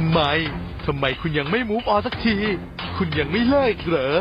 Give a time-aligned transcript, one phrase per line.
[0.00, 0.22] ทำไม
[0.86, 2.36] ทำไมคุณยังไม่มูฟออนสักที
[2.96, 4.14] คุณยังไม่เลิกเหรอ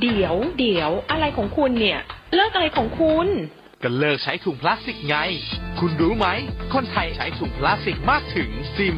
[0.00, 1.98] เดี๋ยว เดี๋ยว อะไรของคุณเนี่ย
[2.34, 3.26] เลิกอะไรของคุณ
[3.82, 5.16] ก็เลิกใช้ถุงพลาสติกไง
[5.82, 6.28] คุณรู้ไหม
[6.74, 8.50] คนไทยใช้ถุงพลาสติกมากถึง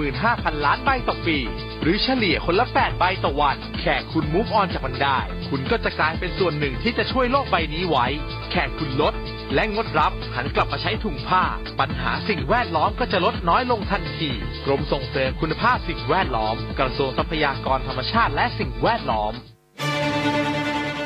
[0.08, 1.38] 45,000 ล้านใบต่อปี
[1.82, 5.18] หรือเฉลี่ยคนละ 8 ใบต่อวัน แค่คุณมูฟออนจากมันได้
[5.50, 8.06] คุณก็จะกลายเป็นส่วนหนึ่งที่จะช่วยโลกใบนี้ไว้
[8.50, 9.14] แค่คุณลด
[9.54, 11.44] และงดรับหันกลับมาใช้ถุงผ้า
[11.80, 14.30] ปัญหาสิ่งแวดล้อมก็จะลดน้อยลงทันที
[14.64, 19.32] กรมส่งเสริมคุณภาพสิ่งแวดล้อม กระทรวงทรัพยากรธรรมชาติและสิ่งแวดล้อม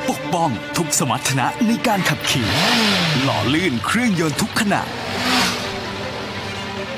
[0.09, 2.47] ปกป้องทุกสมรรถนะในการขับขี่
[3.23, 5.14] หล่อลื่นเครื่องยนต์ทุกขณะด้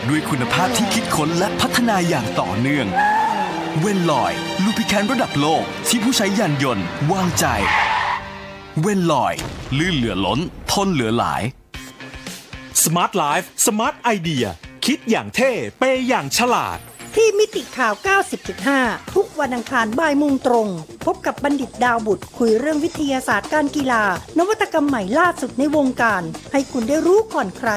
[0.10, 2.88] ด้วยคุณภาพที่คิดค้นและพัฒนาอย่างต่อเนื่อง
[3.80, 4.34] เวนลอย
[4.64, 7.46] ลูพิแคนระดับโลกที่ผู้ใช้ยานยนต์วางใจ
[8.82, 9.34] เวนลอย
[9.78, 10.40] ลื่นเหลือล้น
[10.72, 11.42] ทนเหลือหลาย
[12.84, 14.48] Smart Life Smart Idea
[14.86, 16.80] คิดอย่างเท่ เปย์อย่างฉลาด
[17.22, 17.94] ที่มิติข่าว
[18.54, 20.68] 90.5 ทุกวันอังคารบ่ายโมงตรง
[21.06, 24.04] พบกับบัณฑิตดาวบุตร คุยเรื่องวิทยาศาสตร์การกีฬา
[24.38, 27.72] นวัตกรรมใหม่ล่าสุดในวงการ ให้คุณได้รู้ก่อนใคร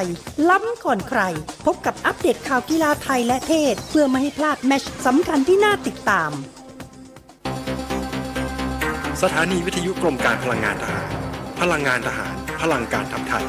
[0.49, 1.21] ล้ำก่อนใคร
[1.65, 6.31] พบกับอัปเดตข่าวกีฬาไทยและเทศ เพื่อไม่ให้พลาดแมชสำคัญที่น่าติดตาม
[9.21, 11.07] สถานีวิทยุกรมการพลังงานทหาร
[11.59, 13.45] พลังงานทหาร พลังการทำไทย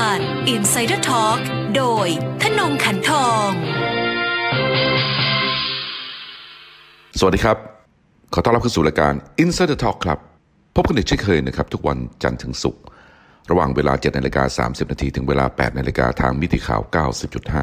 [0.00, 0.20] การ
[0.54, 1.40] Insider Talk
[1.76, 2.06] โดย
[2.42, 3.48] ธนงขันทอง
[7.18, 7.56] สวัสดีครับ
[8.34, 10.18] ขอต้อนรับเข้าสู่รายการ Insider Talk ครับ
[10.74, 12.82] พบกันอีกเช่นเคยนะครับ ทุกวันจันทร์ถึงศุกร์
[13.50, 16.82] ระหว่างเวลา7นาฬิกา30 นาทีถึงเวลา8นาฬิกาทางมิติข่าว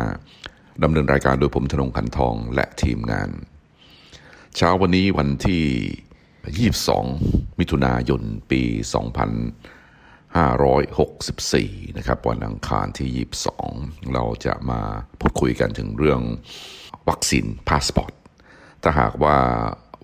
[0.02, 3.30] 90.5 ดำเนินรายการโดยผมทนง ขันทองและทีมงาน
[4.56, 6.70] เช้าวันนี้วันที่
[7.20, 8.22] 22 มิถุนายน
[8.52, 8.62] ปี
[10.38, 13.28] 2564 นะครับวันอังคารที่
[13.66, 14.82] 22 เราจะมา
[15.20, 16.22] พูดคุยกันถึงเรื่อง
[17.10, 18.14] วัคซีนพาสปอร์ต
[18.84, 19.38] ถ้าหากว่า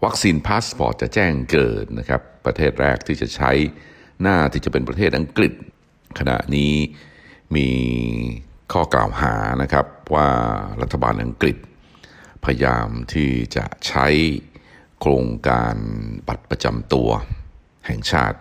[0.06, 3.52] วัคซีนพาสปอร์ตจะแจ้งเกิดนะครับ ประเทศแรกที่จะใช้
[4.21, 5.54] น่าที่จะเป็นประเทศอังกฤษ
[6.20, 6.73] ขณะนี้
[7.55, 7.70] มี
[8.73, 10.30] ข้อกล่าวหานะครับว่า
[10.82, 11.58] รัฐบาลอังกฤษ
[12.45, 14.08] พยายามที่จะใช้
[15.00, 15.76] โครงการ
[16.27, 17.10] บัตรประจำตัว
[17.88, 18.38] แห่งชาติ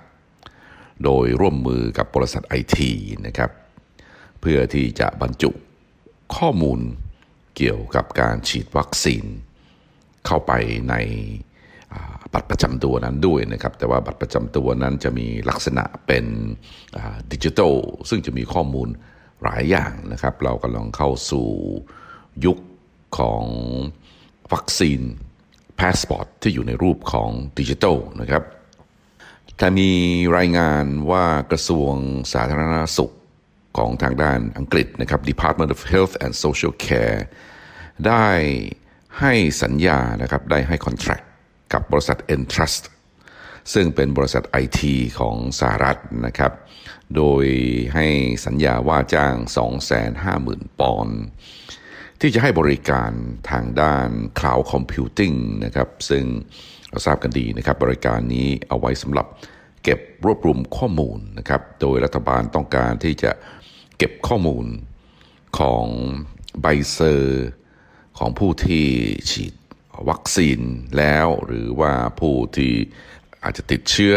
[1.05, 2.93] โดยร่วมมือกับบริษัทไอที
[3.27, 3.51] นะครับ
[4.41, 5.51] เพื่อที่จะบรรจุ
[6.37, 6.81] ข้อมูล
[7.57, 9.25] เกี่ยวกับการฉีดวัคซีน
[10.27, 10.53] เข้าไป
[10.91, 10.95] ใน
[12.33, 16.25] บัตรประจำตัวนั้นด้วยนะครับ แต่ว่าบัตรประจำตัวนั้นจะมีลักษณะเป็น
[17.33, 17.75] ดิจิทัล
[18.09, 18.89] ซึ่งจะมีข้อมูล
[19.43, 21.49] หลายอย่างนะครับ เรากำลังเข้าสู่
[22.45, 22.59] ยุค
[23.19, 23.45] ของ
[24.53, 25.01] วัคซีน
[25.79, 28.43] พาสปอร์ตที่อยู่ในรูปของดิจิทัลนะครับ
[29.63, 29.93] แต่มี
[30.39, 31.95] รายงานว่ากระทรวง
[32.33, 33.15] สาธารณสุข
[33.79, 37.21] ของทางด้านอังกฤษนะครับ Department of Health and Social Care
[38.07, 38.29] ได้
[39.21, 41.25] ให้สัญญานะครับได้ให้ contract
[41.73, 42.83] กับบริษัท Entrust
[43.73, 46.53] ซึ่งเป็นบริษัทไอทีของสหรัฐนะครับ
[47.17, 47.45] โดย
[47.95, 48.07] ให้
[48.47, 49.35] สัญญาว่าจ้าง
[50.09, 51.19] 250,000 ปอนด์
[52.21, 53.11] ที่จะให้บริการ
[53.51, 54.09] ทางด้าน
[54.39, 56.25] Cloud Computing นะครับ ซึ่ง
[56.93, 59.27] เราทราบกันดีนะครับบริการนี้เอาไว้สำหรับ
[59.83, 63.33] เก็บรวบรวมข้อมูลนะครับโดยรัฐบาลต้องการที่จะ
[63.99, 64.67] เก็บข้อมูล
[65.59, 65.87] ของ
[66.61, 67.47] ใบเซอร์
[68.19, 68.87] ของผู้ที่
[69.31, 69.55] ฉีด
[70.09, 70.61] วัคซีน
[70.99, 72.73] แล้วหรือว่าผู้ที่
[73.43, 74.15] อาจจะติดเชื้อ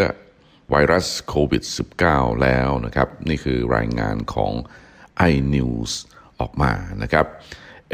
[0.70, 1.62] ไวรัสโควิด
[2.02, 4.52] -19 แล้วนะครับ นี่คือรายงานของ
[5.30, 5.92] iNews
[6.40, 6.72] ออกมา
[7.02, 7.26] นะครับ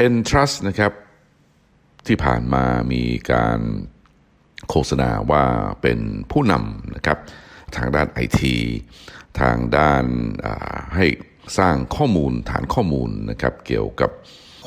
[0.05, 0.93] Entrust นะครับ
[2.07, 3.59] ที่ผ่านมามีการ
[4.69, 5.45] โฆษณาว่า
[5.81, 5.99] เป็น
[6.31, 7.17] ผู้นำนะครับ
[7.77, 8.55] ทางด้านไอที
[9.41, 10.05] ทางด้าน
[10.95, 11.05] ให้
[11.57, 14.11] สร้างข้อมูลฐานข้อมูลนะครับเกี่ยวกับ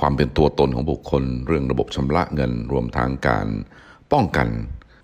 [0.00, 3.46] ความเป็นตัวตนของบุคคล เรื่องระบบชำระเงิน รวมทั้งการ
[4.12, 4.48] ป้องกัน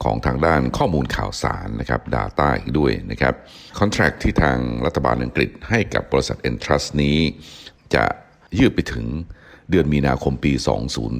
[0.05, 3.35] ของทางด้านข้อมูลข่าวสารนะครับ Data อีกด้วยนะครับ
[3.79, 7.19] คอนแท c t ที่ทางรัฐบาลอังกฤษให้กับบริษัท Entrust นี้
[7.95, 8.05] จะ
[8.59, 9.07] ยืดไปถึง
[9.71, 10.53] เดือนมีนาคมปี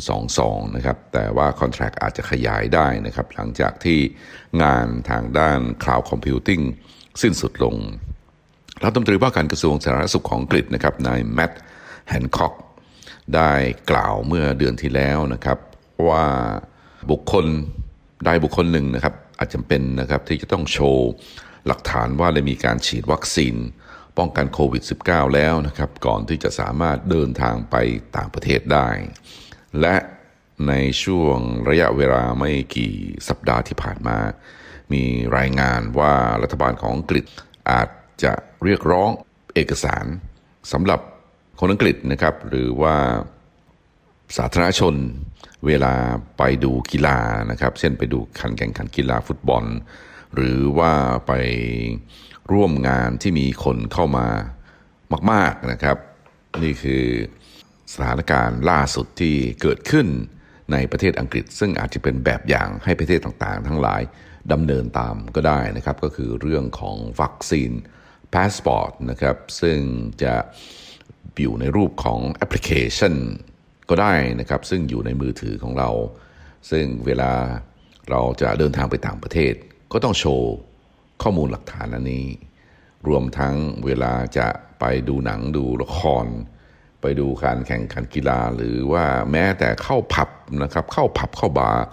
[0.05, 3.99] 2022 นะครับ แต่ว่าคอนแท c t อาจจะขยายได้นะครับ หลังจากที่
[4.63, 6.65] งานทางด้าน Cloud Computing
[7.23, 7.77] สิ้นสุดลง
[8.85, 11.61] รัฐมนตรีว่าการกระทรวงสาธารณสุขของอังกฤษนะครับ นายแมตต์
[12.09, 12.55] แฮนคอก
[13.35, 13.53] ได้
[13.91, 15.59] กล่าวเมื่อเดือนที่แล้วนะครับ
[16.09, 16.27] ว่า
[17.11, 17.47] บุคคล
[18.25, 21.09] ใดบุคคลหนึ่งนะครับ อาจจะเป็นนะครับที่จะต้องโชว์
[21.67, 23.55] หลักฐานว่าได้มีการฉีดวัคซีน
[24.19, 27.77] ป้องกันโควิด -19 แล้วนะครับ ก่อนที่จะสามารถเดินทางไป
[28.17, 28.89] ต่างประเทศได้
[29.81, 29.97] และ
[30.69, 30.75] ใน
[31.05, 31.39] ช่วง
[31.69, 32.93] ระยะเวลาไม่กี่
[33.29, 34.19] สัปดาห์ที่ผ่านมา
[34.93, 35.03] มี
[35.37, 37.25] รายงานว่ารัฐบาลของอังกฤษ
[37.71, 37.89] อาจ
[38.23, 38.33] จะ
[38.65, 39.11] เรียกร้อง
[39.55, 40.05] เอกสาร
[40.73, 41.01] สำหรับ
[41.61, 42.97] คนอังกฤษนะครับ หรือว่า
[44.37, 44.95] สาธารณชน
[45.67, 45.95] เวลา
[46.39, 47.19] ไปดูกีฬา
[47.51, 49.65] นะครับ เช่นไปดูขันแข่งขันกีฬาฟุตบอล
[50.35, 50.93] หรือว่า
[51.27, 51.33] ไป
[52.53, 54.29] ร่วมงานที่มีคนเข้ามา
[55.33, 55.97] มาก ๆนะครับ
[56.65, 57.05] นี่คือ
[57.93, 60.07] สถานการณ์ล่าสุดที่เกิดขึ้น
[60.73, 64.03] ในประเทศอังกฤษ ซึ่งอาจจะเป็นแบบอย่างให้ประเทศต่างๆ ทั้งหลาย
[64.53, 67.71] ดำเนินตามก็ได้นะครับ ก็คือเรื่องของวัคซีน
[68.33, 69.79] พาสปอร์ตนะครับ ซึ่ง
[70.23, 70.35] จะ
[71.41, 73.15] อยู่ในรูปของแอปพลิเคชัน
[73.91, 75.91] ก็ได้นะครับ ซึ่งอยู่ในมือถือของเรา
[76.71, 77.33] ซึ่งเวลา
[78.11, 79.55] เราจะเดินทางไปต่างประเทศ
[79.93, 80.51] ก็ต้องโชว์
[81.23, 82.27] ข้อมูลหลักฐานอันนี้
[83.09, 83.55] รวมทั้ง
[83.85, 84.49] เวลาจะ
[84.81, 86.27] ไปดูหนังดูละคร
[87.03, 90.29] ไปดูการแข่งขันกีฬา หรือว่าแม้แต่เข้าผับ
[90.63, 91.85] นะครับ เข้าผับเข้าบาร์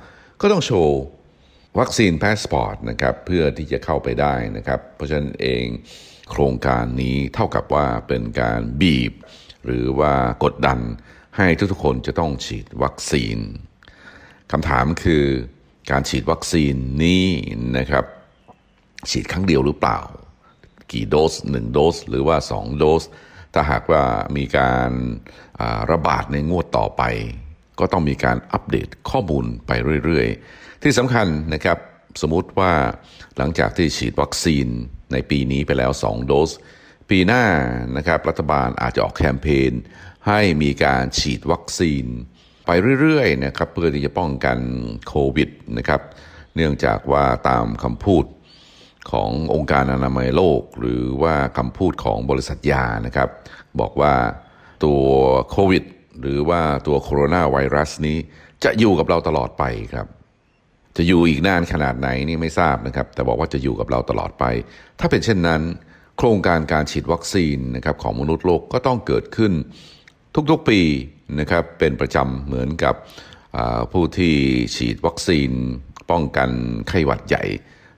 [0.42, 1.00] ก็ต้องโชว์
[1.80, 5.66] วัคซีนพาสปอร์ตนะครับเพื่อที่จะเข้าไปได้นะครับ เพราะฉะนั้นเอง
[6.32, 9.14] โครงการนี้เท่ากับว่าเป็นการบีบ
[9.66, 10.14] หรือว่า
[10.44, 10.80] กดดัน
[11.38, 13.38] ให้ทุกๆคนจะต้องฉีดวัคซีน
[14.52, 15.26] คำถามคือ
[15.92, 17.26] การฉีดวัคซีนนี้
[17.78, 18.06] นะครับ
[19.10, 20.00] ฉีดครั้งเดียวหรือเปล่า
[20.92, 23.04] กี่โดสหนึ่งโดสหรือว่าสองโดส
[23.54, 24.04] ถ้าหากว่า
[24.38, 24.92] มีการ
[25.92, 27.04] ระบาดในงวดต่อไป
[27.80, 29.72] ก็ต้องมีการอัปเดตข้อมูลไป
[30.06, 31.78] เรื่อยๆ ที่สำคัญนะครับ
[32.22, 32.72] สมมุติว่า
[33.38, 34.68] หลังจากที่ฉีดวัคซีน
[35.14, 36.52] ในปีนี้ไปแล้ว 2 โดส
[37.10, 37.46] ปีหน้า
[37.98, 39.72] นะครับรัฐบาลอาจจะออกแคมเปญ
[40.28, 42.06] ให้มีการฉีดวัคซีน
[42.72, 44.58] ไปเรื่อยๆนะครับเพื่อที่จะป้องกัน
[45.08, 46.02] โควิดนะครับ
[46.56, 48.26] เนื่องจากว่าตามคำพูด
[49.12, 53.30] ขององค์การอนามัยโลก หรือว่าคำพูดของบริษัทยานะครับ
[53.80, 54.14] บอกว่า
[54.84, 55.02] ตัว
[55.52, 55.84] โควิด
[56.22, 58.18] หรือว่าตัวโคโรนาไวรัสนี้
[58.64, 59.64] จะอยู่กับเราตลอดไป
[59.94, 60.08] ครับ
[60.98, 64.46] จะอยู่อีกนานขนาดไหนนี่ไม่ทราบนะครับ แต่บอกว่าจะอยู่กับเราตลอดไป
[65.00, 65.62] ถ้าเป็นเช่นนั้น
[66.18, 69.54] โครงการการฉีดวัคซีนนะครับของมนุษย์โลกก็ต้องเกิดขึ้น
[70.36, 70.80] ทุกๆปี
[71.40, 72.96] นะครับเป็นประจำเหมือนกับ
[73.92, 74.36] ผู้ที่
[74.76, 75.52] ฉีดวัคซีน
[76.12, 76.50] ป้องกัน
[76.88, 77.44] ไข้หวัดใหญ่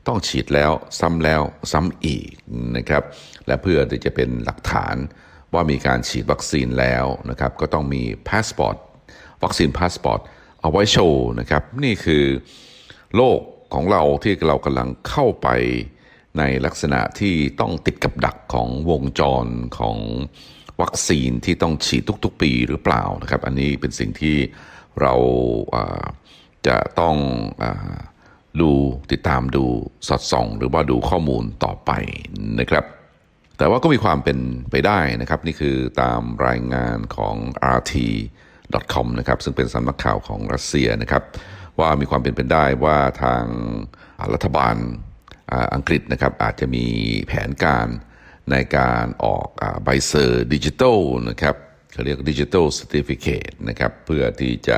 [0.07, 1.41] ต้องฉีดแล้วซ้ำแล้ว
[1.71, 2.29] ซ้ำอีก
[2.77, 3.03] นะครับ
[3.47, 4.95] และเพื่อที่จะเป็นหลักฐาน
[5.53, 8.77] ว่ามีการฉีดวัคซีนแล้วนะครับก็ต้องมีพาสปอร์ต
[9.43, 10.21] วัคซีนพาสปอร์ต
[10.61, 12.25] เอาไว้โชว์นะครับนี่คือ
[13.15, 13.39] โลก
[13.73, 15.47] ของเราที่เรากำลังเข้าไป
[16.37, 19.45] ในลักษณะที่ต้องติดกับดักของวงจร
[19.77, 19.97] ของ
[20.81, 24.37] วัคซีนที่ต้องฉีดทุก ๆ ปีหรือเปล่านะครับ อันนี้เป็นสิ่งที่
[25.01, 25.13] เรา
[26.67, 27.15] จะต้อง
[28.61, 28.71] ดู
[29.11, 29.65] ติดตามดู
[30.07, 31.91] สอดส่อง หรือว่าดูข้อมูลต่อไป
[32.59, 32.85] นะครับ
[33.57, 34.37] แต่ว่าก็มีความเป็น
[34.71, 37.35] ไปได้นะครับ นี่คือตามรายงานของ
[37.77, 41.23] rt.com นะครับซึ่งเป็นสำนักข่าวของรัสเซียนะครับ
[41.79, 43.45] ว่ามีความเป็นไปได้ว่าทาง
[44.33, 44.75] รัฐบาล
[45.73, 46.85] อังกฤษนะครับอาจจะมี
[47.27, 47.87] แผนการ
[48.49, 49.47] ในการออก
[49.83, 50.99] ใบเซอร์ดิจิทัล
[51.29, 51.55] นะครับ
[51.91, 54.77] เขาเรียกดิจิทัลสติฟิเคตนะครับเพื่อที่จะ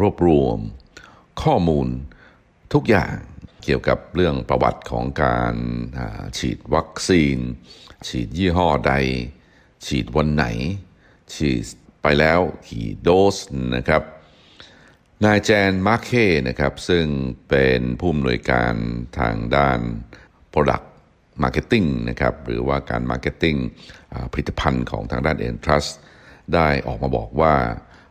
[0.00, 0.58] รวบรวม
[1.42, 1.88] ข้อมูล
[2.74, 3.14] ทุกอย่าง
[3.64, 5.54] เกี่ยวกับเรื่องประวัติของการ
[6.38, 7.38] ฉีดวัคซีน
[8.06, 8.94] ฉีดยี่ห้อใด
[9.86, 10.44] ฉีดวันไหน
[11.34, 11.64] ฉีด
[12.02, 13.36] ไปแล้วกี่โดส
[13.76, 14.02] นะครับ
[15.24, 16.10] นายแจนมาร์เค
[16.48, 17.06] นะครับซึ่ง
[17.48, 18.74] เป็นผู้อำนวยการ
[19.18, 19.80] ทางด้าน
[20.52, 20.86] Product
[21.44, 23.56] Marketing นะครับหรือว่าการ marketing
[24.32, 25.90] ผลิตภัณฑ์ของทางด้าน e n t r u s t
[26.54, 27.54] ได้ออกมาบอกว่า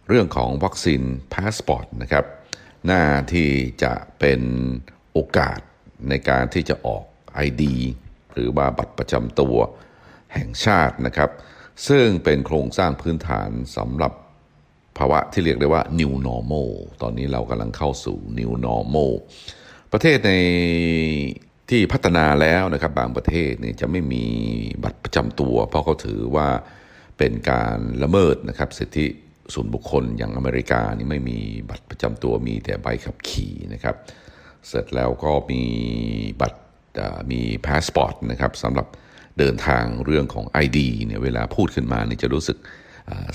[0.08, 1.02] เรื่องของวัคซีน
[1.34, 2.26] พาสปอร์ตนะครับ
[2.86, 3.50] น่าที่
[3.84, 4.42] จะเป็น
[5.14, 5.60] โอกาส
[6.10, 7.04] ในการที่จะออก
[7.48, 7.64] ID
[8.34, 9.56] หรือว่าบัตรประจำตัว
[10.34, 11.30] แห่งชาตินะครับ
[11.88, 14.14] ซึ่งเป็นโครงสร้างพื้นฐานสำหรับ
[14.98, 16.70] ภาวะที่เรียกได้ว่า new normal
[17.02, 19.12] ตอนนี้เรากำลังเข้าสู่ new normal
[19.92, 20.34] ประเทศใน
[21.70, 24.26] ที่พัฒนาแล้วนะครับบางประเทศเนี่ยจะไม่มี
[24.84, 26.48] บัตรประจำตัว เพราะเขาถือว่า
[27.18, 29.06] เป็นการละเมิดนะครับสิทธิ
[29.54, 33.96] ส่วนบุคคลอย่างอเมริกานี่ไม่มีบัตรประจำตัวมีแต่ใบขับขี่นะครับ
[34.68, 35.64] เสร็จแล้วก็มี
[36.42, 36.60] บัตร
[37.32, 38.88] มีพาสปอร์ตนะครับสำหรับ
[39.40, 42.58] เดินทางเรื่องของ ID เนี่ยเวลาพูดขึ้นมาเนี่ยจะรู้สึก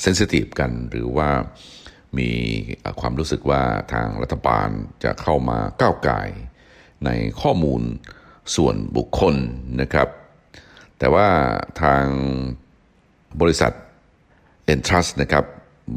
[0.03, 1.31] sensitive กัน หรือว่า
[2.19, 2.31] มี
[3.01, 3.63] ความรู้สึกว่า
[3.93, 4.69] ทางรัฐบาล
[5.05, 6.23] จะเข้ามาก้าวไก่
[7.05, 7.11] ใน
[7.43, 7.83] ข้อมูล
[8.57, 9.35] ส่วนบุคคล
[9.81, 10.09] นะครับ
[10.99, 11.29] แต่ว่า
[11.83, 12.07] ทาง
[13.41, 13.73] บริษัท
[14.73, 15.45] Entrust นะครับ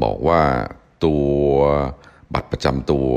[0.02, 0.42] บอกว่า
[1.04, 1.26] ตัว
[2.34, 3.08] บัตรประจำตัว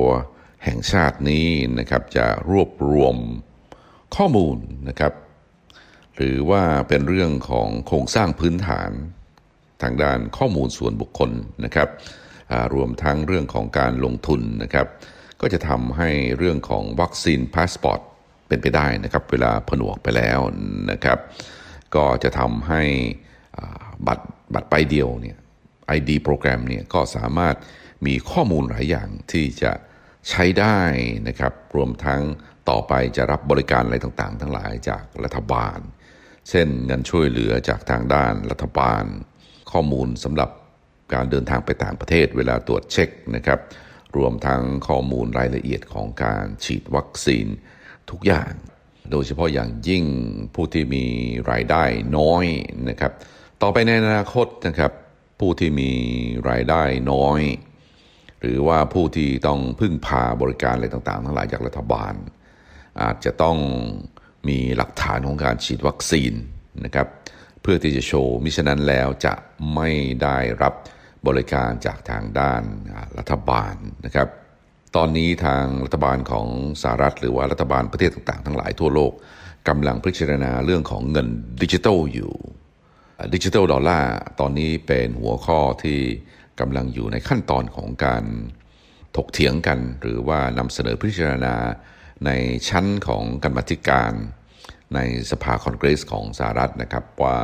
[0.64, 1.48] แห่งชาตินี้
[1.80, 3.16] นะครับจะรวบรวม
[4.16, 4.58] ข้อมูล
[4.90, 5.14] นะครับ
[6.16, 8.92] หรือว่าเป็นเรื่องของโครงสร้างพื้นฐาน
[9.82, 11.32] ทางด้านข้อมูลส่วนบุคคล
[11.66, 11.90] นะครับ
[12.74, 14.88] รวมทั้งเรื่องของการลงทุนนะครับ
[15.42, 18.02] ก็จะทำให้เรื่องของวัคซีนพาสปอร์ต
[18.52, 20.40] เป็นไปได้นะครับเวลาผนวกไปแล้ว
[20.92, 21.20] นะครับ
[21.96, 22.84] ก็จะทำให้
[24.08, 25.38] บัตรบัตรใบเดียวเนี่ย
[25.98, 27.56] ID โปรแกรมเนี่ยก็สามารถ
[28.06, 29.72] มีข้อมูลหลายอย่างที่จะ
[30.30, 30.80] ใช้ได้
[31.28, 32.22] นะครับ รวมทั้ง
[32.70, 35.80] ต่อไปจะรับบริการอะไรต่างๆ ทั้งหลายจากรัฐบาล
[36.50, 39.04] เช่นเงินช่วยเหลือจากทางด้านรัฐบาล
[39.72, 40.50] ข้อมูลสำหรับ
[41.14, 43.60] การเดินทางไปต่างประเทศเวลาตรวจเช็คนะครับ
[44.18, 47.48] รวมทั้งข้อมูลรายละเอียดของการฉีดวัคซีน
[48.12, 48.52] ทุกอย่าง
[49.12, 50.04] โดยเฉพาะอย่างยิ่ง
[50.56, 51.06] ผู้ที่มี
[51.52, 51.84] รายได้
[52.18, 52.46] น้อย
[52.90, 53.12] นะครับ
[53.62, 54.92] ต่อไปในอนาคตนะครับ
[55.40, 55.92] ผู้ที่มี
[56.50, 57.42] รายได้น้อย
[58.42, 62.14] หรือว่าผู้ที่ต้องพึ่งพาบริการอะไรต่างๆ ทั้งหลายจากรัฐบาล
[63.02, 63.58] อาจจะต้อง
[64.48, 66.34] มีหลักฐานของการฉีดวัคซีน
[66.86, 67.08] นะครับ
[67.62, 69.34] เพื่อที่จะโชว์มิฉะนั้นแล้วจะ
[69.76, 69.90] ไม่
[70.24, 70.74] ได้รับ
[71.28, 72.64] บริการจากทางด้าน
[73.18, 73.74] รัฐบาล
[74.06, 74.28] นะครับ
[74.98, 76.48] ตอนนี้ทางรัฐบาลของ
[76.82, 79.14] สหรัฐ หรือว่ารัฐบาลประเทศต่างๆ ทั้งหลายทั่วโลก
[79.70, 81.28] กำลังพิจารณาเรื่องของเงิน
[81.62, 82.34] ดิจิทัลอยู่
[83.34, 86.00] ดิจิทัลดอลลาร์ตอนนี้เป็นหัวข้อที่
[86.60, 88.24] กำลังอยู่ในขั้นตอนของการ
[89.16, 91.56] ถกเถียงกัน หรือว่านำเสนอพิจารณา
[92.26, 92.32] ใน
[92.70, 94.14] ชั้นของกรรมธิการ
[94.96, 95.00] ใน
[95.32, 97.38] สภาคอนเกรสของสหรัฐนะครับว่า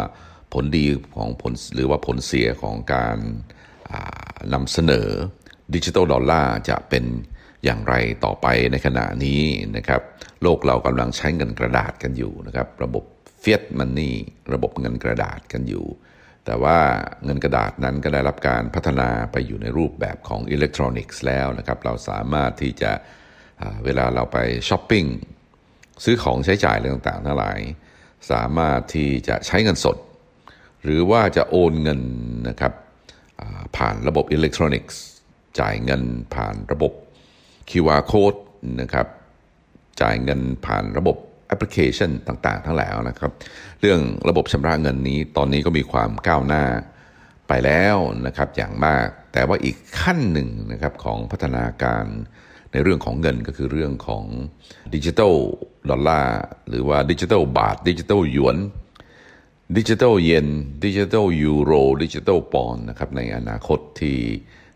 [0.54, 0.86] ผลดี
[1.18, 3.18] ของผลหรือว่าผลเสียของการ
[4.54, 5.08] นำเสนอ
[5.76, 7.06] ดิจิทัลดอลลาร์จะเป็น
[7.68, 7.96] อย่างไร
[8.26, 9.42] ต่อไปในขณะนี้
[9.78, 10.02] นะครับ
[10.44, 13.04] โลกเรากำลังใช้เงินกระดาษกันอยู่นะครับ ระบบ
[13.40, 14.16] เฟียสมันนี่
[14.54, 15.86] ระบบเงินกระดาษกันอยู่
[16.46, 16.78] แต่ว่า
[17.26, 22.92] เงินกระดาษนั้นก็ได้รับการพัฒนาไปอยู่ในรูปแบบของอิเล็กทรอนิกส์แล้วนะครับ เราสามารถที่จะ
[23.86, 24.38] เวลาเราไป
[24.70, 25.06] ช้อปปิ้ง
[26.04, 27.60] ซื้อของใช้จ่ายอะไรต่างๆทั้งหลาย
[28.32, 29.98] สามารถที่จะใช้เงินสด
[30.84, 32.02] หรือว่าจะโอนเงิน
[32.50, 32.74] นะครับ
[33.78, 35.00] ผ่านระบบอิเล็กทรอนิกส์
[35.60, 36.04] จ่ายเงิน
[36.36, 36.92] ผ่านระบบ
[37.70, 38.40] QR code
[38.82, 39.08] นะครับ
[40.02, 43.32] จ่ายเงินผ่านระบบแอปพลิเคชันต่างๆ ทั้งหลายนะครับ
[43.82, 46.64] เรื่องระบบชำระเงินนี้ตอนนี้ก็มีความก้าวหน้า
[47.48, 52.06] ไปแล้วนะครับอย่างมาก แต่ว่าอีกขั้นหนึ่งนะครับของพัฒนาการ
[52.72, 54.24] ในเรื่องของเงินก็คือเรื่องของ
[54.96, 55.36] ดิจิทัล
[55.90, 58.58] ดอลลาร์หรือว่าดิจิทัลบาทดิจิทัลหยวน
[59.78, 60.48] ดิจิทัลเยน
[60.86, 61.72] ดิจิทัลยูโร
[62.04, 64.18] ดิจิทัลปอนนะครับในอนาคตที่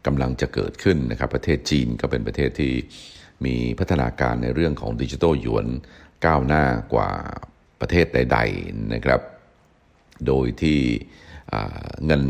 [0.05, 2.73] กำลังจะเกิดขึ้นนะครับ ประเทศจีนก็เป็นประเทศที่
[3.45, 5.67] มีพัฒนาการในเรื่องของดิจิทัลหยวน
[6.25, 7.11] ก้าวหน้ากว่า
[7.81, 9.21] ประเทศใด ๆนะครับ
[10.27, 10.79] โดยที่
[12.05, 12.23] เงิน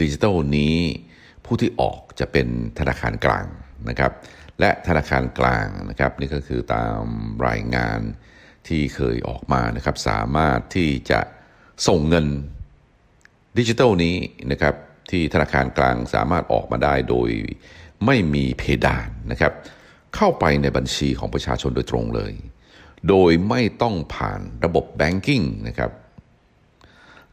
[0.00, 0.76] ดิจิทัลนี้
[1.44, 3.46] ผู้ที่ออกจะเป็นธนาคารกลาง
[3.88, 4.12] นะครับ
[4.60, 7.02] และธนาคารกลางนะครับ นี่ก็คือตาม
[7.48, 8.00] รายงาน
[8.68, 11.20] ที่เคยออกมานะครับ สามารถที่จะ
[11.88, 12.26] ส่งเงิน
[13.58, 14.16] ดิจิทัลนี้
[14.52, 14.74] นะครับ
[15.10, 17.30] ที่ธนาคารกลางสามารถออกมาได้โดย
[18.06, 19.52] ไม่มีเพดานนะครับ
[20.14, 22.32] เข้าไปในบัญชีของประชาชนโดยตรงเลย
[23.08, 25.90] โดยไม่ต้องผ่านระบบแบงกิ้งนะครับ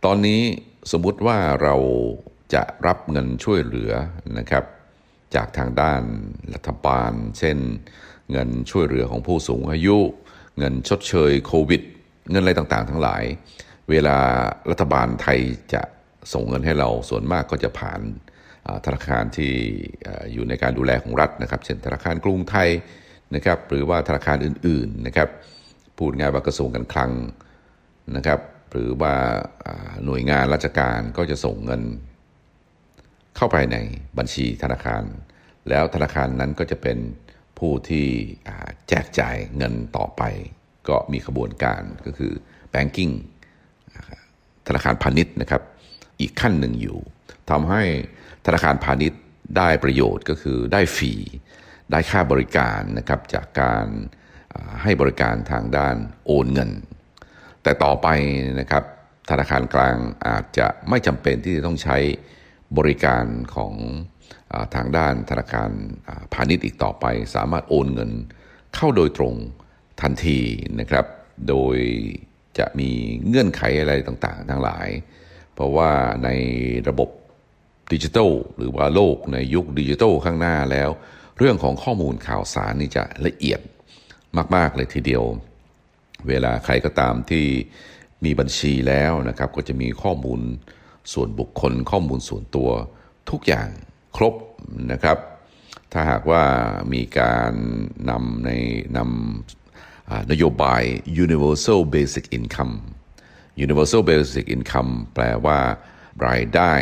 [0.05, 0.41] ตอนนี้
[0.91, 1.75] สมมุติว่าเรา
[2.53, 3.91] จะรับเงินช่วยเหลือ
[4.37, 4.63] นะครับ
[5.35, 6.01] จากทางด้าน
[6.53, 7.57] รัฐบาล เช่น
[8.31, 9.97] เงินช่วยเหลือของผู้สูงอายุ
[10.57, 11.81] เงินชดเชยโควิด
[12.31, 13.23] เงินอะไรต่างๆ ทั้งหลาย
[13.89, 14.17] เวลา
[14.69, 15.39] รัฐบาลไทย
[15.73, 15.81] จะ
[16.33, 18.01] ส่งเงินให้เราส่วนมากก็จะผ่าน
[18.85, 19.51] ธนาคารที่
[20.33, 22.69] อยู่ในการดูแลของรัฐนะครับ เช่นธนาคารกรุงไทย
[23.35, 25.29] นะครับหรือว่าธนาคารอื่นๆนะครับ
[25.97, 27.11] พูดง่ายว่ากระทรวงการคลัง
[28.15, 28.39] นะครับ
[28.71, 29.15] หรือว่า
[30.05, 31.81] หน่วยงานราชการก็จะส่งเงิน
[33.37, 33.77] เข้าไปใน
[34.17, 35.03] บัญชีธนาคาร
[35.69, 36.97] แล้วธนาคารนั้นก็จะเป็น
[37.59, 38.05] ผู้ที่
[38.89, 40.21] แจกจ่ายเงินต่อไป
[40.87, 42.31] ก็มีขบวนการก็คือ
[42.73, 43.13] banking
[44.67, 45.61] ธนาคารพาณิชย์นะครับ
[46.19, 46.99] อีกขั้นหนึ่งอยู่
[47.49, 47.83] ทำให้
[48.45, 49.21] ธนาคารพาณิชย์
[49.57, 51.13] ได้ประโยชน์ก็คือได้ฟรี
[51.91, 53.85] ได้ค่าบริการนะครับจากการ
[54.83, 55.95] ให้บริการทางด้าน
[56.25, 56.71] โอนเงิน
[57.63, 58.07] แต่ต่อไป
[58.59, 58.83] นะครับ
[59.29, 59.95] ธนาคารกลาง
[60.27, 61.97] อาจจะไม่จำเป็นที่จะต้องใช้
[62.77, 63.73] บริการของ
[64.75, 65.69] ทางด้านธนาคาร
[66.33, 67.05] พาณิชย์อีกต่อไป
[67.35, 68.11] สามารถโอนเงิน
[68.75, 69.35] เข้าโดยตรง
[70.01, 70.39] ทันที
[70.79, 71.05] นะครับ
[71.49, 71.77] โดย
[72.57, 72.89] จะมี
[73.27, 74.87] เงื่อนไขอะไรต่างๆ ทั้งหลาย
[75.55, 75.91] เพราะว่า
[76.23, 76.29] ใน
[76.87, 77.09] ระบบ
[77.93, 80.89] ดิจิทัลหรือว่าโลกในยุคดิจิทัลข้างหน้าแล้ว
[81.37, 83.59] เรื่องของข้อมูลข่าวสารนี่จะละเอียด
[84.55, 85.23] มาก ๆ เลยทีเดียว
[86.27, 87.45] เวลาใครก็ตามที่
[88.25, 90.41] มีบัญชีแล้วนะครับ ก็จะมีข้อมูล
[91.13, 92.69] ส่วนบุคคล ข้อมูลส่วนตัว
[93.31, 93.67] ทุกอย่าง
[94.17, 94.35] ครบ
[94.91, 95.17] นะครับ
[95.93, 96.43] ถ้าหากว่า
[96.93, 97.53] มีการ
[98.09, 98.51] นำใน
[98.97, 100.83] นำนโยบาย
[101.23, 102.75] universal basic income
[103.65, 105.59] universal basic income แปลว่า
[106.27, 106.73] รายได้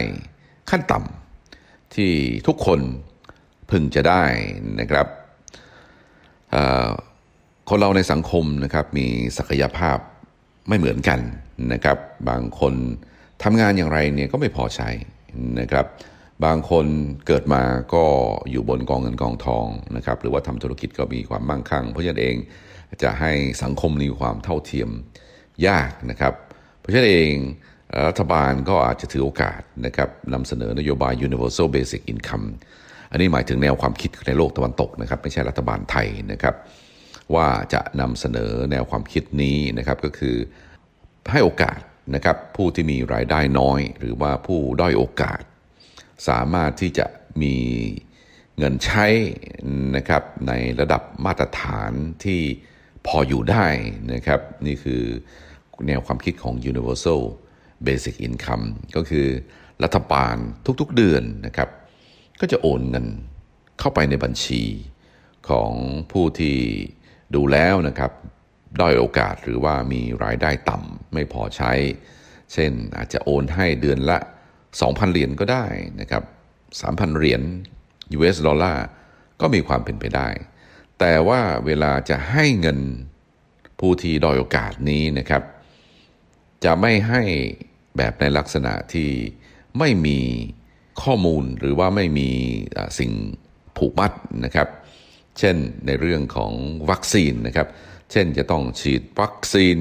[0.70, 2.12] ขั้นต่ำที่
[2.48, 2.80] ทุกคน
[3.72, 4.24] พึงจะได้
[4.80, 5.08] นะครับ
[7.70, 9.98] คนเราในสังคมนะครับมีศักยภาพ
[10.68, 11.20] ไม่เหมือนกัน
[11.74, 11.98] นะครับ
[12.30, 12.74] บางคน
[13.44, 14.90] ทำงานอย่างไรเนี่ยก็ไม่พอใช้
[15.60, 15.86] นะครับ
[16.46, 16.86] บางคน
[17.28, 17.64] เกิดมา
[17.94, 18.06] ก็
[18.52, 19.66] อยู่บนกองเงินกองทอง
[19.96, 22.36] นะครับ หรือว่าทำธุรกิจก็มีความมั่งคั่ง เพราะฉะนั้นเอง
[23.04, 23.32] จะให้
[23.64, 24.90] สังคมมีความเท่าเทียม
[25.68, 26.34] ยากนะครับ
[26.84, 27.34] เพราะฉะนั้นเอง
[28.08, 32.48] รัฐบาลก็อาจจะถือโอกาสนะครับนำเสนอนโยบาย universal basic income
[33.12, 36.56] อันนี้หมายถึงแนวความคิดในโลกตะวันตกนะครับไม่ใช่รัฐบาลไทยนะครับ
[37.36, 40.36] ว่าจะนำเสนอแนวความคิดนี้นะครับก็คือ
[41.32, 41.80] ให้โอกาส
[42.16, 45.42] นะครับผู้ที่มีรายได้น้อย หรือว่าผู้ด้อยโอกาส
[46.28, 47.06] สามารถที่จะ
[47.42, 47.56] มี
[48.58, 49.06] เงินใช้
[49.96, 51.92] นะครับในระดับมาตรฐาน
[52.24, 52.42] ที่
[53.08, 53.66] พออยู่ได้
[54.14, 55.04] นะครับนี่คือ
[55.88, 57.22] แนวความคิดของ universal
[57.88, 58.66] basic income
[58.96, 59.28] ก็คือ
[59.84, 60.36] รัฐบาล
[60.82, 61.70] ทุกๆเดือนนะครับ
[62.40, 63.08] ก็จะโอนเงิน
[63.80, 64.64] เข้าไปในบัญชี
[65.50, 65.72] ของ
[66.12, 66.58] ผู้ที่
[67.36, 68.12] ดูแล้วนะครับ
[68.80, 71.72] ด้อยโอกาสหรือว่ามีรายได้ต่ำไม่พอใช้
[72.54, 74.18] เช่นอาจจะโอนให้เดือนละ
[74.66, 75.66] 2,000 เหรียญก็ได้
[76.02, 76.24] นะครับ
[76.72, 77.42] 3,000 เหรียญ
[78.18, 78.86] US ดอลลาร์
[79.42, 80.28] ก็มีความเป็นไปได้
[81.00, 82.80] แต่ว่าเวลาจะให้เงิน
[83.80, 85.44] ผู้ที่ด้อยโอกาสนี้นะครับ
[86.64, 87.22] จะไม่ให้
[87.98, 89.10] แบบในลักษณะที่
[89.80, 90.20] ไม่มี
[91.04, 92.30] ข้อมูลหรือว่าไม่มี
[93.00, 93.12] สิ่ง
[93.78, 94.12] ผูกมัด
[94.46, 94.68] นะครับ
[95.40, 95.56] เช่น
[95.86, 96.54] ในเรื่องของ
[96.90, 97.68] วัคซีนนะครับ
[98.12, 99.78] เช่นจะต้องฉีดวัคซีน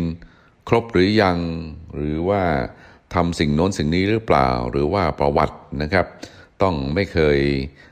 [0.69, 1.39] ครบหรือยัง
[1.95, 2.43] หรือว่า
[3.15, 6.07] ทำสิ่งโน้นสิ่งนี้หรือเปล่า หรือว่าประวัตินะครับ
[6.63, 7.39] ต้องไม่เคย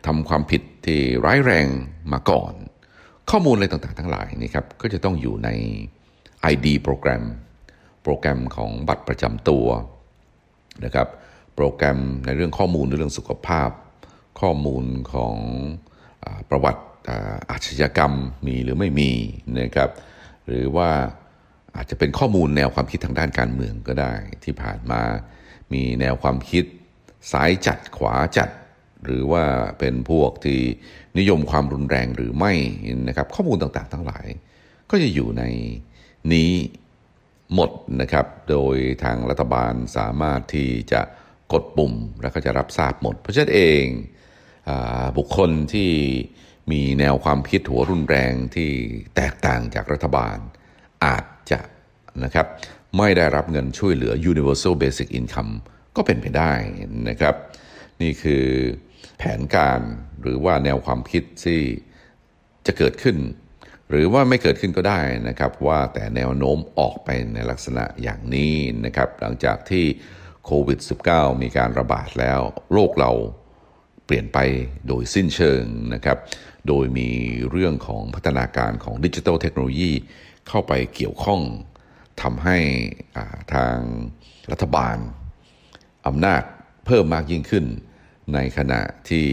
[0.06, 1.66] ทำความผิดที่ร้ายแรง
[2.12, 2.52] มาก่อน
[3.30, 5.49] ข้อมูลอะไรต่างๆ ทั้งหลายนี่ครับก็จะต้องอยู่ใน
[6.52, 7.25] ID โปรแกรม
[8.02, 9.66] โปรแกรมของบัตรประจำตัว
[10.85, 11.09] นะครับ
[11.54, 13.71] โปรแกรมในเรื่องข้อมูลในเรื่องสุขภาพ
[14.40, 15.37] ข้อมูลของ
[16.25, 16.83] อประวัติ
[17.50, 18.12] อาชญากรรม
[18.47, 19.11] มีหรือไม่มี
[19.61, 19.90] นะครับ
[20.47, 20.90] หรือว่า
[21.76, 24.12] อาจจะเป็นข้อมูลแนวความคิดทางด้านการเมืองก็ได้
[24.45, 25.02] ที่ผ่านมา
[25.73, 26.64] มีแนวความคิด
[27.33, 28.50] ซ้ายจัดขวาจัด
[29.04, 29.45] หรือว่า
[29.78, 30.61] เป็นพวกที่
[31.19, 32.53] นิยมความรุนแรงหรือไม่
[33.09, 34.27] นะครับ ข้อมูลต่างๆ ทั้งหลาย
[34.90, 35.44] ก็จะอยู่ใน
[36.33, 36.51] นี้
[37.54, 41.00] หมดนะครับ โดยทางรัฐบาลสามารถที่จะ
[41.52, 43.84] กดปุ่มแล้วก็จะรับทราบหมด เพราะฉะนั้นเอง
[44.68, 44.70] อ
[45.18, 45.90] บุคคลที่
[46.72, 48.70] มีแนวความคิดหัวรุนแรงที่
[49.16, 50.38] แตกต่างจากรัฐบาล
[51.04, 51.60] อาจจะ
[52.24, 52.46] นะครับ
[52.98, 55.52] ไม่ได้รับเงินช่วยเหลือ universal basic income
[55.96, 56.52] ก็เป็นไปได้
[57.08, 57.34] นะครับ
[58.02, 58.44] นี่คือ
[59.18, 59.80] แผนการ
[60.22, 61.60] หรือว่าแนวความคิดที่
[62.66, 63.16] จะเกิดขึ้น
[63.90, 69.85] หรือว่าไม่เกิดขึ้นก็ได้นะครับว่าแต่แนวโน้มออกไปในลักษณะอย่างนี้นะครับหลังจากที่
[70.44, 70.79] โควิด
[71.11, 72.40] -19 มีการระบาดแล้ว
[72.72, 73.12] โลกเรา
[74.07, 74.38] เปลี่ยนไป
[74.88, 75.62] โดยสิ้นเชิง
[75.94, 76.18] นะครับ
[76.68, 77.09] โดยมี
[77.50, 79.92] เรื่องของพัฒนาการของดิจิทัลเทคโนโลยี
[80.48, 81.40] เข้าไปเกี่ยวข้อง
[82.22, 82.59] ทำให้
[83.55, 83.76] ทาง
[84.50, 84.96] รัฐบาล
[86.07, 86.42] อำนาจ
[86.87, 87.64] เพิ่มมากยิ่งขึ้น
[88.35, 89.26] ในขณะที่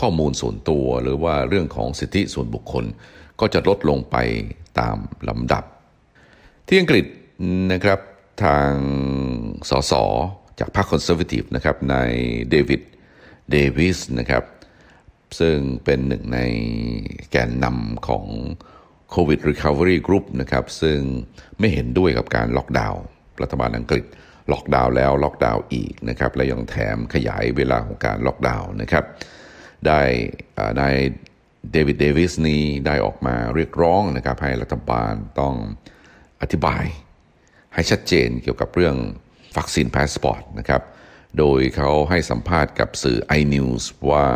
[0.00, 2.84] ข้อมูลส่วนตัวหรือว่าเรื่องของสิทธิส่วนบุคคล
[3.40, 4.16] ก็จะลดลงไป
[4.80, 4.96] ตาม
[5.28, 5.64] ลำดับ
[6.66, 7.04] ที่อังกฤษ
[7.72, 8.00] นะครับ
[8.44, 8.70] ทาง
[9.70, 9.92] สส
[10.58, 12.12] จากพรรคคอนเซอร์เวทีฟนะครับนาย
[12.50, 12.82] เดวิด
[13.50, 14.44] เดวิสนะครับ
[15.40, 16.40] ซึ่งเป็นหนึ่งใน
[17.30, 18.26] แกนนำของ
[19.14, 20.98] COVID Recovery Group นะครับซึ่ง
[21.58, 23.02] ไม่เห็นด้วยกับการล็อกดาวน์
[23.42, 24.04] รัฐบาลอังกฤษ
[24.52, 29.04] ล็อกดาวน์แล้วล็อกดาวน์อีกนะครับและยังแถมขยายเวลาของการล็อกดาวน์นะครับ
[29.86, 30.00] ได้
[30.80, 30.96] นาย
[31.72, 35.54] เดวิดเดวิสนี้ได้ออกมาเรียกร้องนะครับให้รัฐบาลต้อง
[36.40, 36.84] อธิบาย
[37.74, 38.96] ให้ชัดเจนเกี่ยวกับเรื่อง
[39.56, 40.82] วัคซีนพาสปอร์ตนะครับ
[41.38, 44.26] โดยเขาให้สัมภาษณ์กับสื่อ iNews ว่า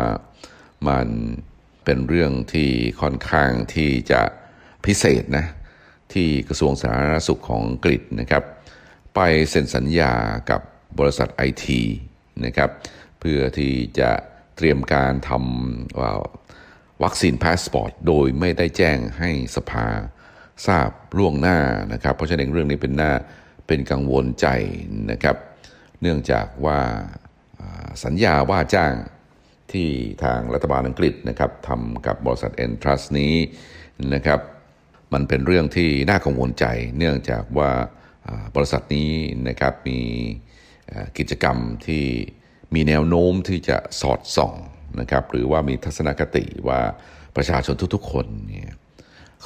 [0.87, 1.07] มัน
[1.83, 2.69] เป็นเรื่องที่
[3.01, 4.21] ค่อนข้างที่จะ
[4.85, 5.45] พิเศษนะ
[6.13, 8.43] ที่กระทรวงสาธารณสุขของอังกฤษนะครับ
[9.15, 10.13] ไปเซ็นสัญญา
[10.49, 10.61] กับ
[10.99, 11.81] บริษัทไอที
[12.45, 12.69] นะครับ
[13.19, 14.11] เพื่อที่จะ
[14.55, 15.99] เตรียมการทำ
[17.03, 19.87] วัคซีนพาสปอร์ตโดยไม่ได้แจ้งให้สภา
[20.67, 21.57] ทราบล่วงหน้า
[21.93, 23.11] นะครับ เพราะฉะนั้นเรื่องนี้เป็นน่า
[23.67, 24.47] เป็นกังวลใจ
[25.11, 25.37] นะครับ
[26.01, 26.79] เนื่องจากว่า
[28.03, 28.93] สัญญาว่าจ้าง
[29.71, 29.89] ที่
[30.23, 33.35] ทางรัฐบาลอังกฤษนะครับทำกับบริษัท e n t r u s t นี้
[34.13, 34.39] นะครับ
[35.13, 36.65] มันเป็นเรื่องที่น่ากังวลใจ
[36.97, 37.71] เนื่องจากว่า
[38.55, 39.11] บริษัทนี้
[39.47, 39.99] นะครับมี
[41.17, 41.57] กิจกรรม
[41.87, 42.05] ที่
[42.73, 44.53] มีแนวโน้มที่จะสอดส่อง
[44.99, 46.79] นะครับหรือว่ามีทัศนคติว่า
[47.35, 48.71] ประชาชนทุกๆ คนเนี่ย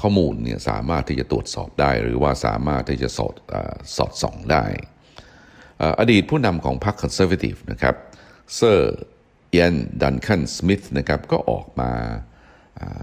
[0.02, 3.36] ข้อมูลเนี่ยสามารถที่จะตรวจสอบได้ หรือว่าสามารถที่จะสอด
[3.98, 4.66] สอดส่องได้
[6.00, 7.96] อดีตผู้นำของพรรคคอนเซอร์เวทีฟนะครับ
[8.56, 8.98] เซอร์
[9.50, 11.92] เอียนดันคันสมิธนะครับก็ออกมา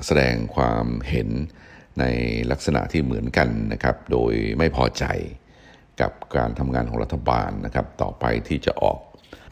[0.07, 1.29] แสดงความเห็น
[2.00, 2.05] ใน
[2.50, 5.05] ลักษณะที่เหมือนกันนะครับโดยไม่พอใจ
[6.00, 8.98] กับการทำงานของรัฐบาลนะครับต่อไปที่จะออก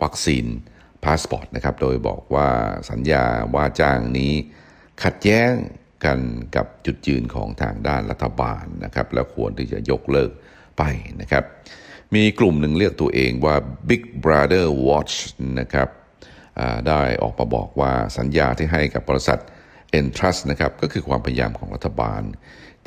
[0.03, 0.47] วัคซีน
[1.05, 2.49] พาสปอร์ตนะครับ โดยบอกว่า
[2.91, 4.33] สัญญาว่าจ้างนี้
[5.05, 5.53] ขัดแย้ง
[6.05, 6.19] กัน
[6.57, 10.31] กับจุดยืนของทางด้านรัฐบาลนะครับ และควรที่จะยกเลิก
[10.79, 10.83] ไป
[11.21, 11.45] นะครับ
[12.15, 13.57] มีกลุ่มหนึ่งเรียกตัวเองว่า
[13.89, 15.15] Big Brother Watch
[15.61, 15.89] นะครับ
[16.89, 19.39] ได้ออกมาบอกว่าสัญญาที่ให้กับบริษัท
[19.99, 22.23] Entrust นะครับก็คือความพยายามของรัฐบาล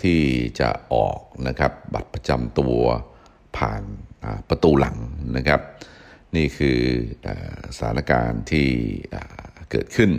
[0.01, 0.21] ที่
[0.59, 2.77] จะออกนะครับบัตรประจำตัว
[3.57, 3.81] ผ่าน
[4.49, 4.97] ประตูหลัง
[5.37, 5.61] นะครับ
[6.35, 6.79] นี่คือ
[7.77, 8.67] สถานการณ์ที่
[9.71, 10.11] เกิดขึ้น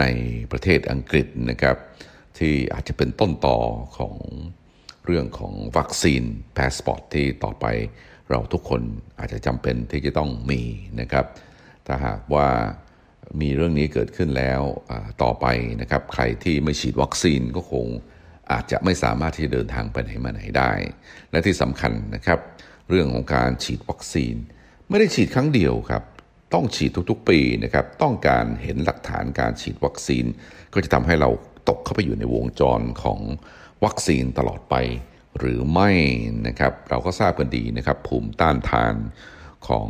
[0.00, 0.04] ใน
[0.52, 1.76] ประเทศอังกฤษนะครับ
[2.38, 3.58] ที่อาจจะเป็นต้นต่อ
[3.98, 4.16] ของ
[5.06, 6.22] เรื่องของวัคซีน
[6.56, 7.66] พาสปอร์ตที่ต่อไป
[8.30, 8.82] เราทุกคน
[9.18, 10.62] อาจจะจำเป็นที่จะต้องมี
[11.00, 11.26] นะครับ
[11.86, 12.48] ถ้าหากว่า
[13.40, 14.60] มีเรื่องนี้เกิดขึ้นแล้ว
[15.22, 15.46] ต่อไป
[15.80, 17.86] นะครับ ใครที่ไม่ฉีดวัคซีนก็คง
[18.52, 20.72] อาจจะไม่สามารถที่จะเดินทางไปไหนมาไหนได้
[21.30, 22.40] และที่สำคัญนะครับ
[22.88, 24.34] เรื่องของการฉีดวัคซีน
[24.94, 26.02] ไม่ได้ฉีดครั้งเดียวครับ
[26.54, 30.24] ต้องฉีดทุกๆปีนะครับ ต้องการเห็นหลักฐานการฉีดวัคซีน
[30.72, 31.30] ก็จะทำให้เรา
[31.68, 33.20] ตกเข้าไปอยู่ในวงจรของ
[33.84, 34.74] วัคซีนตลอดไป
[35.38, 35.90] หรือไม่
[36.46, 38.94] นะครับ เราก็ทราบกันดีนะครับ ภูมิต้านทาน
[39.68, 39.88] ของ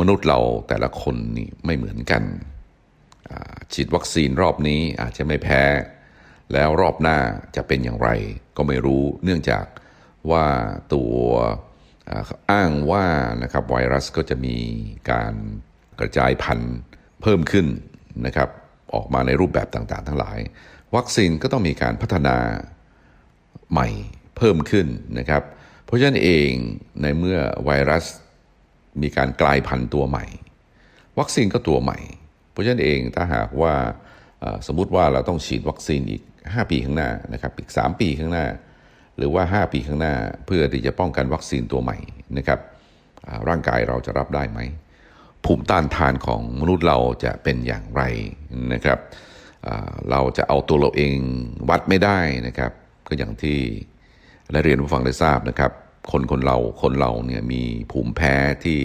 [0.00, 2.22] มนุษย์เราแต่ละคนนี่ไม่เหมือนกัน
[3.72, 5.62] ฉีดวัคซีนรอบนี้อาจจะไม่แพ้
[6.52, 7.18] แล้วรอบหน้า
[7.56, 8.08] จะเป็นอย่างไร
[8.56, 9.64] ก็ไม่รู้เนื่องจาก
[10.30, 10.46] ว่า
[10.94, 11.12] ตัว
[12.50, 13.06] อ้างว่า
[13.42, 14.56] นะครับไวรัสก็จะมี
[15.10, 15.34] การ
[16.00, 16.76] กระจายพันธุ์
[17.22, 17.66] เพิ่มขึ้น
[18.26, 18.48] นะครับ
[18.94, 20.38] ออกมาในรูปแบบต่างๆ ทั้งหลาย
[20.96, 22.36] วัคซีนก็ต้องมีการพัฒนา
[23.72, 23.88] ใหม่
[24.36, 24.86] เพิ่มขึ้น
[25.18, 25.42] นะครับ
[25.84, 26.50] เพราะฉะนั้นเอง
[27.02, 28.04] ในเมื่อไวรัส
[29.02, 30.24] มีการกลายพันธุ์ตัวใหม่
[31.18, 31.98] วัคซีนก็ตัวใหม่
[32.50, 33.74] เพราะฉะนั้นเองถ้าหากว่า
[34.66, 38.46] สมมุติว่าเราต้องฉีดวัคซีนอีก 5 ปีข้างหน้านะครับอีก 3 ปีข้างหน้า
[39.16, 40.14] หรือว่า 5 ปีข้างหน้า
[40.46, 41.96] เพื่อที่จะป้องกันวัคซีนตัวใหม่
[42.38, 42.60] นะครับ
[43.48, 44.60] ร่างกายเราจะรับได้ไหม
[45.44, 48.02] ภูมิต้านทานของมนุษย์เราจะเป็นอย่างไร
[48.72, 48.98] นะครับ
[50.10, 51.16] เราจะเอาตัวเราเอง
[51.68, 52.72] วัดไม่ได้นะครับ
[53.08, 53.58] ก็อย่างที่
[54.52, 55.72] ได้เรียนผู้ฟังได้ทราบนะครับ
[56.10, 58.78] คนคนเราคนเราเนี่ยมีภูมิแพ้ที่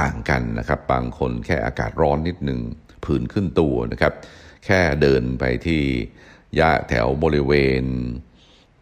[0.00, 2.60] ต่างกันนะครับ บางคนแค่อากาศร้อนนิดหนึ่ง
[3.04, 4.12] ผื่นขึ้นตัวนะครับ
[4.64, 5.82] แค่เดินไปที่
[6.60, 7.84] ย่าแถวบริเวณ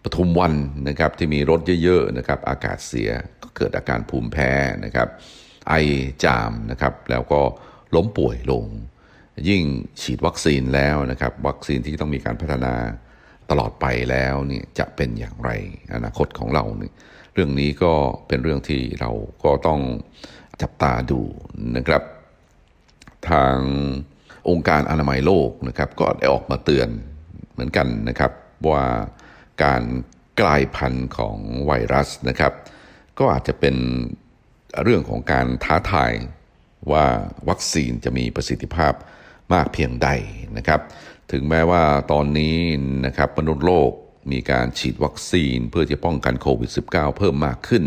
[0.02, 0.54] ปทุมวัน
[0.88, 3.10] นะครับที่มีรถเยอะๆนะครับอากาศเสีย
[3.42, 4.50] ก็เกิดอาการภูมิแพ้
[4.84, 5.08] นะครับ
[5.68, 5.74] ไอ
[6.24, 7.40] จามนะครับแล้วก็
[7.94, 8.64] ล้มป่วยลง
[9.48, 9.62] ยิ่ง
[10.00, 12.74] ฉีดวัคซีนแล้วนะครับวัคซีนที่ต้องมีการพัฒนา
[13.50, 15.50] ตลอดไปแล้วเนี่ยจะเป็นอย่างไร
[15.94, 16.92] อนาคตของเราเนี่ย
[17.34, 17.92] เรื่องนี้ก็
[18.28, 19.10] เป็นเรื่องที่เรา
[19.44, 19.80] ก็ต้อง
[20.62, 21.20] จับตาดู
[21.76, 22.02] นะครับ
[23.30, 23.56] ทาง
[24.50, 26.88] องค์การอนามัยโลกนะครับ ก็ได้ออกมาเตือน
[27.52, 28.32] เหมือนกันนะครับ
[28.70, 28.84] ว่า
[29.64, 29.82] การ
[30.40, 32.52] กลายพันธุ์ของไวรัสนะครับ
[33.18, 33.76] ก็อาจจะเป็น
[34.82, 36.12] เรื่องของการท้าทาย
[36.92, 37.06] ว่า
[37.48, 38.92] วัคซีนจะมีประสิทธิภาพ
[39.54, 40.08] มากเพียงใด
[40.56, 40.80] นะครับ
[41.32, 42.56] ถึงแม้ว่าตอนนี้
[43.06, 43.90] นะครับมนุษย์โลก
[44.32, 47.84] มีการฉีดวัคซีนเพื่อจะป้องกันโควิด -19 เพิ่มมากขึ้น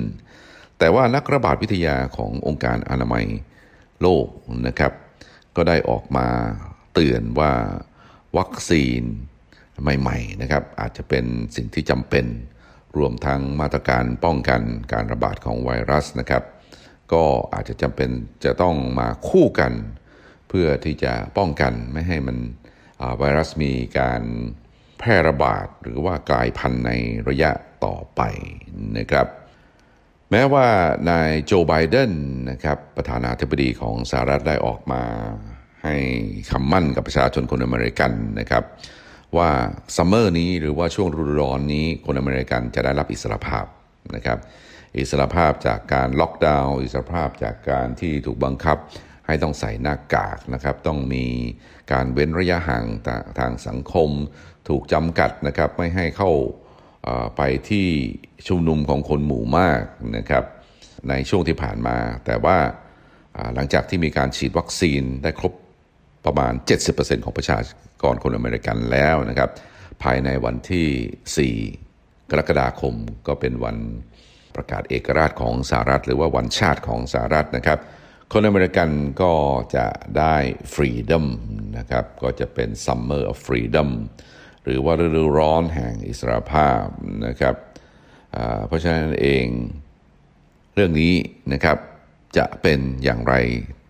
[0.80, 3.26] แต่ว่านักระบาดวิทยาขององค์การอนามัย
[4.02, 4.28] โลก
[4.68, 4.94] นะครับ
[5.56, 6.28] ก็ได้ออกมา
[6.94, 7.54] เตือนว่า
[8.38, 9.02] วัคซีน
[9.82, 12.26] ใหม่ๆนะครับอาจจะเป็นสิ่งที่จำเป็น
[12.98, 14.62] รวมทั้งมาตรการป้องกัน
[14.94, 16.44] การระบาดของไวรัสนะครับ
[17.14, 18.10] ก็อาจจะจำเป็น
[18.46, 19.74] จะต้องมาคู่กัน
[20.50, 22.38] เพื่อที่จะป้องกันไม่ให้มัน
[23.18, 24.22] ไวรัสมีการ
[25.00, 26.92] แพร่ระบาดหรือว่ากลายพันธุ์ใน
[27.30, 27.52] ระยะ
[27.86, 28.22] ต่อไป
[28.98, 29.28] นะครับ
[30.32, 30.68] แม้ว่า
[31.10, 32.12] นายโจไบเดน
[32.52, 35.04] นะครับประธานาธิบดีของสหรัฐได้ออกมา
[35.84, 35.96] ให้
[36.52, 38.64] คำมั่นกับประชาชนคนอเมริกันนะครับ
[39.38, 39.52] ว่า
[39.96, 43.66] summer นี้หรือว่าช่วงฤดูร้อนนี้คนอเมริกันจะได้รับอิสรภาพ
[44.16, 44.40] นะครับ
[44.98, 48.78] อิสรภาพจากการล็อกดาวน์อิสรภาพจากการที่ถูกบังคับ
[49.28, 51.26] ให้ต้องใส่หน้ากากนะครับ ต้องมี
[51.92, 52.86] การเว้นระยะห่าง
[53.40, 54.10] ทางสังคม
[54.70, 56.32] ถูกจำกัดนะครับไม่ให้เข้า
[57.38, 57.88] ไปที่
[58.48, 59.82] ชุมนุมของคนหมู่มาก
[60.18, 60.44] นะครับ
[61.10, 62.58] ในช่วงที่ผ่านมา แต่ว่า
[63.56, 65.54] หลังจากที่มีการฉีดวัคซีนได้ครบ
[66.26, 66.54] ประมาณ
[66.90, 67.58] 70%ของประชา
[68.02, 69.50] กรคนอเมริกันแล้วนะครับ
[70.04, 72.96] ภายในวันที่ 4 กรกฎาคม
[73.28, 73.78] ก็เป็นวัน
[74.56, 77.80] ประกาศเอกราชของสหรัฐ หรือว่าวันชาติของสหรัฐนะครับ
[78.34, 78.90] คนอเมริกัน
[79.22, 79.34] ก็
[79.76, 79.86] จะ
[80.18, 80.36] ได้
[80.74, 81.26] ฟรีดัม
[81.78, 83.90] นะครับ ก็จะเป็น Summer of Freedom
[84.64, 86.84] หรือว่าฤดูร้อนแห่งอิสรภาพ
[87.28, 87.56] นะครับ
[88.68, 89.46] เพราะฉะนั้นเอง
[90.76, 91.14] เรื่องนี้
[91.54, 91.78] นะครับ
[92.38, 93.36] จะเป็นอย่างไร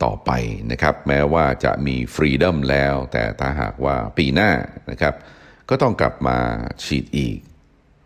[0.03, 0.31] ต่อไป
[0.71, 4.51] นะครับ แม้ว่าจะมีฟรีดัมแล้ว แต่ถ้าหากว่าปีหน้า
[4.91, 5.13] นะครับ
[5.69, 6.39] ก็ต้องกลับมา
[6.85, 7.37] ฉีดอีก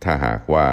[0.04, 0.68] ถ้าหากว่า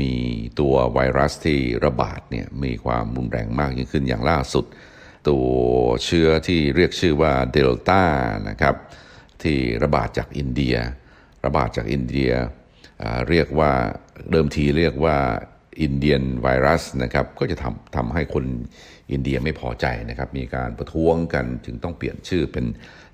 [0.00, 0.14] มี
[0.60, 4.64] ตัวไวรัสที่ระบาดเนี่ยมีความรุนแรงมากยิ่งขึ้นอย่างล่าสุด
[5.28, 5.46] ตัว
[6.04, 8.02] เชื้อที่เรียกชื่อว่าเดลต้า
[8.48, 8.74] นะครับ
[9.42, 10.76] ที่ระบาดจากอินเดีย
[11.44, 12.32] ระบาดจากอินเดีย
[13.28, 13.72] เรียกว่า
[14.30, 15.18] เดิมทีเรียกว่า
[15.80, 18.44] อินเดียนไวรัสนะครับก็จะทำทำให้คน
[19.12, 22.64] อินเดียไม่พอใจนะครับ มีการประท้วงกันจึงต้องเปลี่ยนชื่อเป็น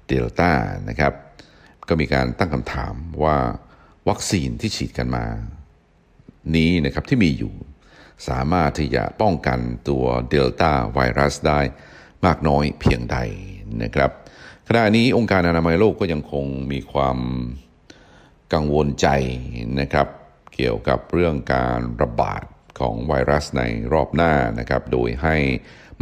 [0.08, 0.50] เดลต้า
[0.88, 1.12] นะครับ
[1.88, 2.94] ก็มีการตั้งคำถาม
[3.24, 3.36] ว่า
[4.08, 5.24] วัคซีนที่ฉีดกันมา
[6.56, 7.54] นี้นะครับที่มีอยู่
[8.28, 11.60] สามารถที่จะป้องกันตัวเดลต้าไวรัสได้
[12.26, 13.18] มากน้อยเพียงใด
[13.82, 14.10] นะครับ
[14.68, 17.18] ขณะนี้องค์การอนามัยโลกก็ยังคงมีความ
[18.52, 19.08] กังวลใจ
[19.80, 20.08] นะครับ
[20.58, 22.42] เกี่ยวกับเรื่องการระบาด
[22.80, 25.36] ของไวรัสในรอบหน้านะครับ โดยให้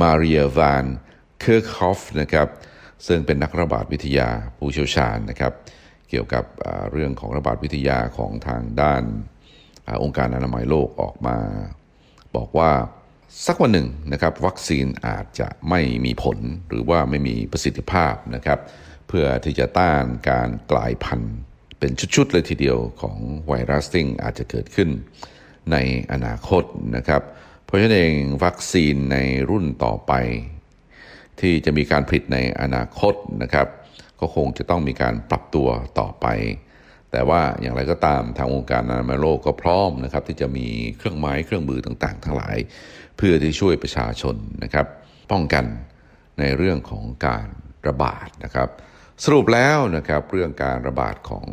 [0.01, 0.85] มาเรียวาน
[1.41, 2.49] เคิร์คฮอฟนะครับ
[3.07, 5.53] ซึ่งเป็นนักระบาดวิทยาผู้เชี่ยวชาญนะครับ
[6.11, 6.45] เกี่ยวกับ
[6.93, 9.03] เรื่องของระบาดวิทยาของทางด้าน
[10.03, 11.39] องค์การอนามัยโลกออกมา
[12.37, 12.73] บอกว่า
[13.47, 16.39] สักวันหนึ่งนะครับวัคซีนอาจจะไม่มีผล
[16.69, 18.59] หรือว่าไม่มีประสิทธิภาพนะครับ
[19.09, 21.37] เพื่อที่จะต้านการกลายพันธุ์
[21.79, 23.17] เป็นชุดๆเลยทีเดียวของ
[23.49, 24.89] ไวรัสซิงอาจจะเกิดขึ้น
[25.73, 25.77] ใน
[26.13, 26.65] อนาคต
[26.97, 27.23] นะครับ
[27.65, 29.19] เพราะฉะนั้นเองวัคซีนใน
[29.51, 30.13] รุ่นต่อไป
[31.41, 33.67] ที่จะมีการผลิตในอนาคตนะครับ
[34.21, 35.69] ก็คงจะต้องมีการปรับตัว
[36.01, 36.27] ต่อไป
[37.13, 42.57] แต่ว่าอย่างไรก็ตามทางองค์การอนามัยโลกก็พร้อมนะครับ ที่จะมีเครื่องไม้เครื่องมือต่างๆ ทั้งหลาย
[43.17, 44.87] เพื่อที่ช่วยประชาชนนะครับ
[45.31, 45.65] ป้องกัน
[46.39, 47.47] ในเรื่องของการ
[47.87, 48.69] ระบาดนะครับ
[49.25, 51.47] สรุปแล้วนะครับเรื่องการระบาดของ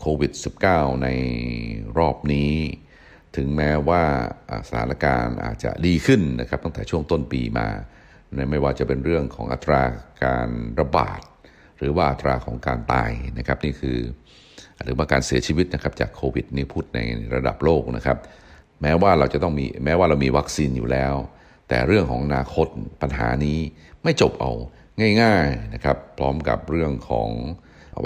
[0.00, 0.32] โควิด
[0.66, 1.08] -19 ใน
[1.98, 2.52] รอบนี้
[3.36, 4.02] ถึงแม้ว่า
[4.68, 7.68] สถานการณ์อาจจะดีขึ้นนะครับตั้งแต่ช่วงต้นปีมา
[8.50, 9.82] ไม่ว่าจะเป็นเรื่องของอัตรา
[10.24, 10.48] การ
[10.80, 11.20] ระบาด
[11.78, 13.98] หรือว่าอัตราของการตายนะครับนี่คือ
[14.84, 17.00] หรือว่าการเสียชีวิตนะครับจากโควิดนี่พูดใน
[17.34, 18.18] ระดับโลกนะครับ
[18.82, 21.14] แม้ว่าเราจะต้องมีแม้ว่าเรามีวัคซีนอยู่แล้ว
[21.68, 22.66] แต่เรื่องของอนาคต
[23.02, 23.58] ปัญหานี้
[24.02, 24.52] ไม่จบเอา
[25.22, 27.30] ง่ายๆนะครับพร้อมกับเรื่องของ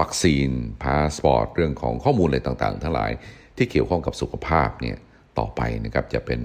[0.00, 0.48] วัคซีน
[0.82, 3.10] พาสปอร์ตเรื่องของข้อมูลอะไรต่างๆ ทั้งหลาย
[3.56, 4.96] ที่เกี่ยวข้องกับสุขภาพเนี่ย
[5.38, 6.40] ต่อไปนะครับจะเป็น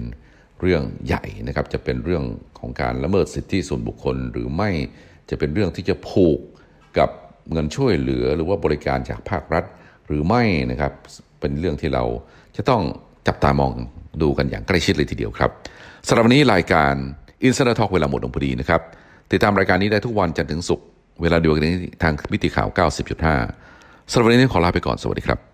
[0.60, 2.24] เรื่องใหญ่นะครับจะเป็นเรื่อง
[2.58, 4.70] ของการละเมิดสิทธิส่วนบุคคล หรือไม่
[5.30, 6.38] จะเป็นเรื่องที่จะผูก
[6.98, 7.10] กับ
[7.52, 9.64] เงินช่วยเหลือหรือว่าบริการจากภาครัฐ
[10.06, 10.92] หรือไม่นะครับ
[11.40, 12.04] เป็นเรื่องที่เรา
[12.56, 12.82] จะต้อง
[13.28, 13.72] จับตามอง
[14.22, 15.50] ดูกันอย่างใกล้ชิดเลยทีเดียวครับ
[16.08, 16.94] สำหรับวันนี้รายการ
[17.42, 18.82] อินเ i อร์ทอกเวลาหมดลงพอดีนะครับ
[19.32, 20.86] ติดตามรายการนี้ได้ทุกวันจันทร์ถึงศุกร์
[21.22, 22.68] เวลาเดียวกันนี้ทางมิติข่าว
[23.38, 25.49] 90.5สำหรับวันนี้ขอลาไปก่อนสวัสดีครับ